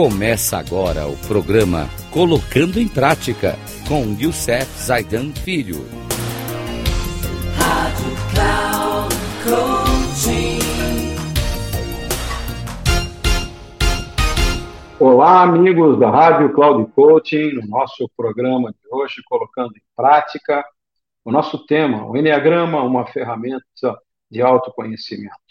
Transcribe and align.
Começa 0.00 0.56
agora 0.56 1.08
o 1.08 1.16
programa 1.26 1.88
Colocando 2.12 2.78
em 2.78 2.86
Prática 2.86 3.56
com 3.88 4.16
Youssef 4.16 4.64
Zaidan 4.80 5.32
Filho. 5.32 5.78
Rádio 7.56 8.14
Cloud 8.32 9.14
Coaching. 9.42 10.60
Olá, 15.00 15.42
amigos 15.42 15.98
da 15.98 16.08
Rádio 16.08 16.52
Cloud 16.52 16.92
Coaching, 16.92 17.54
no 17.54 17.66
nosso 17.66 18.08
programa 18.16 18.70
de 18.70 18.78
hoje, 18.92 19.20
Colocando 19.28 19.72
em 19.76 19.82
Prática, 19.96 20.64
o 21.24 21.32
nosso 21.32 21.66
tema, 21.66 22.06
o 22.08 22.16
Enneagrama, 22.16 22.82
uma 22.82 23.04
ferramenta 23.04 23.98
de 24.30 24.40
autoconhecimento. 24.40 25.47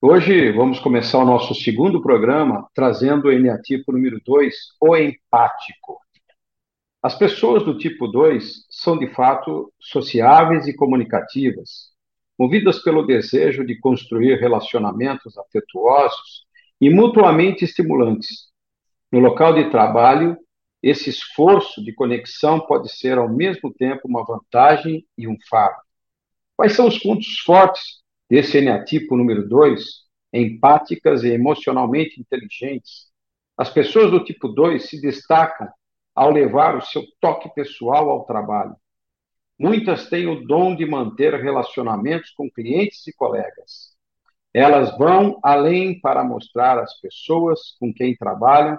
Hoje 0.00 0.52
vamos 0.52 0.78
começar 0.78 1.18
o 1.18 1.24
nosso 1.24 1.56
segundo 1.56 2.00
programa 2.00 2.70
trazendo 2.72 3.26
o 3.26 3.32
eneatipo 3.32 3.90
número 3.90 4.20
2, 4.24 4.54
o 4.80 4.96
empático. 4.96 5.98
As 7.02 7.18
pessoas 7.18 7.64
do 7.64 7.76
tipo 7.76 8.06
2 8.06 8.64
são 8.70 8.96
de 8.96 9.08
fato 9.08 9.72
sociáveis 9.80 10.68
e 10.68 10.72
comunicativas, 10.72 11.90
movidas 12.38 12.80
pelo 12.80 13.04
desejo 13.04 13.66
de 13.66 13.76
construir 13.80 14.38
relacionamentos 14.38 15.36
afetuosos 15.36 16.46
e 16.80 16.88
mutuamente 16.88 17.64
estimulantes. 17.64 18.52
No 19.10 19.18
local 19.18 19.52
de 19.52 19.68
trabalho, 19.68 20.38
esse 20.80 21.10
esforço 21.10 21.82
de 21.82 21.92
conexão 21.92 22.60
pode 22.60 22.88
ser 22.88 23.18
ao 23.18 23.28
mesmo 23.28 23.74
tempo 23.74 24.06
uma 24.06 24.24
vantagem 24.24 25.04
e 25.18 25.26
um 25.26 25.36
fardo. 25.50 25.82
Quais 26.56 26.74
são 26.74 26.86
os 26.86 27.00
pontos 27.00 27.40
fortes 27.40 27.98
desse 28.28 28.58
eneatipo 28.58 29.16
número 29.16 29.48
2, 29.48 30.08
empáticas 30.32 31.24
e 31.24 31.28
emocionalmente 31.28 32.20
inteligentes, 32.20 33.08
as 33.56 33.70
pessoas 33.70 34.10
do 34.10 34.22
tipo 34.22 34.48
2 34.48 34.88
se 34.88 35.00
destacam 35.00 35.68
ao 36.14 36.30
levar 36.30 36.76
o 36.76 36.82
seu 36.82 37.02
toque 37.20 37.52
pessoal 37.54 38.10
ao 38.10 38.24
trabalho. 38.24 38.76
Muitas 39.58 40.08
têm 40.08 40.28
o 40.28 40.46
dom 40.46 40.76
de 40.76 40.86
manter 40.86 41.34
relacionamentos 41.34 42.30
com 42.30 42.48
clientes 42.50 43.06
e 43.06 43.12
colegas. 43.12 43.96
Elas 44.54 44.96
vão 44.96 45.38
além 45.42 46.00
para 46.00 46.22
mostrar 46.22 46.78
às 46.78 47.00
pessoas 47.00 47.76
com 47.80 47.92
quem 47.92 48.16
trabalham 48.16 48.78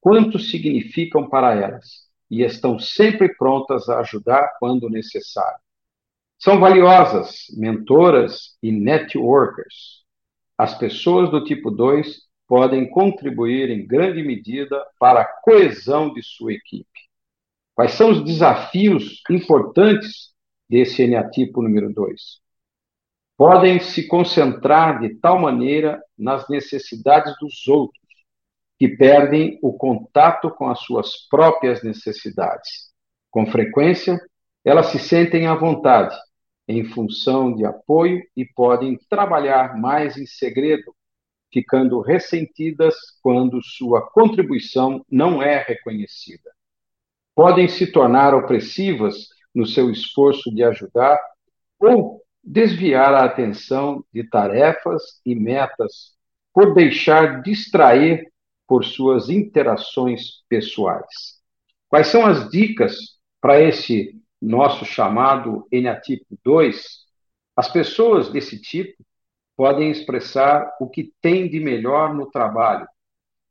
quanto 0.00 0.38
significam 0.38 1.28
para 1.28 1.54
elas 1.54 2.06
e 2.30 2.42
estão 2.42 2.78
sempre 2.78 3.34
prontas 3.34 3.88
a 3.88 4.00
ajudar 4.00 4.56
quando 4.60 4.88
necessário. 4.88 5.65
São 6.38 6.60
valiosas 6.60 7.46
mentoras 7.56 8.56
e 8.62 8.70
networkers. 8.70 10.04
As 10.56 10.76
pessoas 10.78 11.30
do 11.30 11.42
tipo 11.44 11.70
2 11.70 12.26
podem 12.46 12.88
contribuir 12.88 13.70
em 13.70 13.86
grande 13.86 14.22
medida 14.22 14.84
para 14.98 15.22
a 15.22 15.24
coesão 15.42 16.12
de 16.12 16.22
sua 16.22 16.52
equipe. 16.52 16.86
Quais 17.74 17.92
são 17.92 18.10
os 18.10 18.24
desafios 18.24 19.22
importantes 19.30 20.32
desse 20.68 21.02
eneatipo 21.02 21.62
número 21.62 21.92
2? 21.92 22.40
Podem 23.36 23.80
se 23.80 24.06
concentrar 24.06 25.00
de 25.00 25.14
tal 25.16 25.38
maneira 25.38 26.00
nas 26.16 26.48
necessidades 26.48 27.34
dos 27.38 27.66
outros 27.66 28.00
que 28.78 28.88
perdem 28.88 29.58
o 29.62 29.72
contato 29.72 30.50
com 30.50 30.68
as 30.68 30.80
suas 30.80 31.26
próprias 31.28 31.82
necessidades. 31.82 32.92
Com 33.30 33.46
frequência, 33.46 34.18
elas 34.64 34.86
se 34.86 34.98
sentem 34.98 35.46
à 35.46 35.54
vontade 35.54 36.16
em 36.68 36.84
função 36.84 37.54
de 37.54 37.64
apoio 37.64 38.22
e 38.36 38.44
podem 38.44 38.98
trabalhar 39.08 39.76
mais 39.76 40.16
em 40.16 40.26
segredo, 40.26 40.94
ficando 41.52 42.00
ressentidas 42.00 42.94
quando 43.22 43.62
sua 43.62 44.10
contribuição 44.10 45.04
não 45.10 45.42
é 45.42 45.62
reconhecida. 45.62 46.50
Podem 47.34 47.68
se 47.68 47.86
tornar 47.86 48.34
opressivas 48.34 49.28
no 49.54 49.66
seu 49.66 49.90
esforço 49.90 50.52
de 50.54 50.64
ajudar 50.64 51.18
ou 51.78 52.22
desviar 52.42 53.14
a 53.14 53.24
atenção 53.24 54.04
de 54.12 54.24
tarefas 54.24 55.20
e 55.24 55.34
metas 55.34 56.16
por 56.52 56.74
deixar 56.74 57.42
distrair 57.42 58.30
por 58.66 58.84
suas 58.84 59.28
interações 59.28 60.42
pessoais. 60.48 61.36
Quais 61.88 62.08
são 62.08 62.26
as 62.26 62.48
dicas 62.50 62.96
para 63.40 63.60
esse 63.60 64.20
nosso 64.40 64.84
chamado 64.84 65.66
eneatipo 65.70 66.38
2, 66.44 67.06
as 67.56 67.68
pessoas 67.72 68.30
desse 68.30 68.60
tipo 68.60 69.04
podem 69.56 69.90
expressar 69.90 70.70
o 70.80 70.88
que 70.88 71.12
têm 71.22 71.48
de 71.48 71.58
melhor 71.58 72.14
no 72.14 72.30
trabalho, 72.30 72.86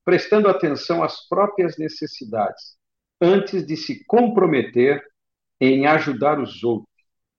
prestando 0.03 0.47
atenção 0.47 1.03
às 1.03 1.27
próprias 1.27 1.77
necessidades, 1.77 2.77
antes 3.19 3.65
de 3.65 3.75
se 3.75 4.05
comprometer 4.05 5.03
em 5.59 5.87
ajudar 5.87 6.39
os 6.39 6.63
outros. 6.63 6.93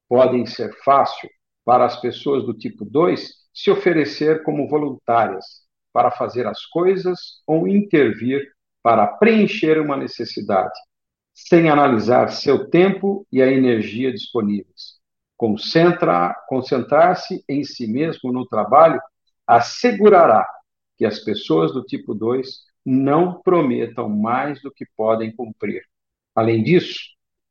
Podem 0.09 0.47
ser 0.47 0.73
fácil 0.84 1.28
para 1.65 1.84
as 1.84 2.01
pessoas 2.01 2.45
do 2.45 2.55
tipo 2.55 2.84
2 2.84 3.47
se 3.53 3.71
oferecer 3.71 4.43
como 4.43 4.69
voluntárias 4.69 5.45
para 5.93 6.11
fazer 6.11 6.47
as 6.47 6.65
coisas 6.67 7.43
ou 7.47 7.67
intervir 7.67 8.43
para 8.83 9.07
preencher 9.07 9.81
uma 9.81 9.97
necessidade, 9.97 10.78
sem 11.36 11.69
analisar 11.69 12.30
seu 12.30 12.66
tempo 12.70 13.26
e 13.30 13.42
a 13.42 13.47
energia 13.52 14.10
disponíveis. 14.10 14.97
Concentra, 15.36 16.34
concentrar-se 16.48 17.44
em 17.47 17.62
si 17.62 17.86
mesmo 17.86 18.32
no 18.32 18.47
trabalho 18.47 18.98
assegurará 19.47 20.48
que 20.97 21.04
as 21.04 21.19
pessoas 21.19 21.72
do 21.72 21.84
tipo 21.84 22.14
2 22.14 22.62
não 22.86 23.42
prometam 23.42 24.08
mais 24.08 24.62
do 24.62 24.70
que 24.70 24.86
podem 24.97 25.30
cumprir. 25.30 25.82
Além 26.34 26.62
disso, 26.62 26.98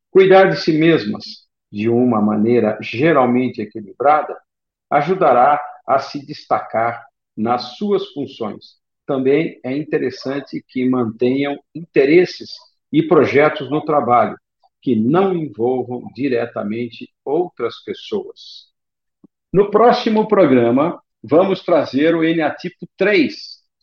cuidar 0.09 0.45
de 0.45 0.57
si 0.57 0.73
mesmas 0.73 1.47
de 1.71 1.87
uma 1.87 2.19
maneira 2.19 2.79
geralmente 2.81 3.61
equilibrada 3.61 4.35
ajudará 4.89 5.61
a 5.87 5.99
se 5.99 6.25
destacar 6.25 7.05
nas 7.37 7.77
suas 7.77 8.07
funções. 8.13 8.79
Também 9.05 9.59
é 9.63 9.77
interessante 9.77 10.63
que 10.67 10.89
mantenham 10.89 11.55
interesses 11.75 12.49
e 12.91 13.03
projetos 13.03 13.69
no 13.69 13.81
trabalho 13.83 14.37
que 14.81 14.95
não 14.95 15.33
envolvam 15.33 16.03
diretamente 16.13 17.09
outras 17.23 17.83
pessoas. 17.83 18.67
No 19.51 19.71
próximo 19.71 20.27
programa, 20.27 21.01
vamos 21.23 21.63
trazer 21.63 22.15
o 22.15 22.23
Eneatipo 22.23 22.87
3, 22.95 23.35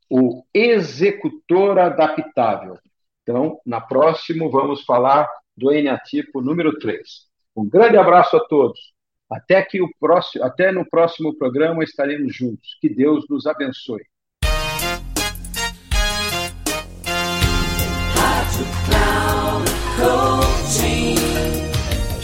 o 0.08 0.44
executor 0.54 1.78
adaptável. 1.78 2.78
Então, 3.22 3.58
na 3.66 3.80
próxima, 3.80 4.48
vamos 4.48 4.84
falar 4.84 5.28
do 5.56 5.72
Eneatipo 5.72 6.40
número 6.40 6.78
3. 6.78 7.02
Um 7.56 7.68
grande 7.68 7.96
abraço 7.96 8.36
a 8.36 8.40
todos. 8.40 8.92
Até, 9.30 9.62
que 9.62 9.80
o 9.80 9.88
próximo, 9.98 10.44
até 10.44 10.70
no 10.70 10.88
próximo 10.88 11.36
programa 11.36 11.82
estaremos 11.82 12.34
juntos. 12.34 12.76
Que 12.80 12.88
Deus 12.88 13.24
nos 13.28 13.46
abençoe. 13.46 14.02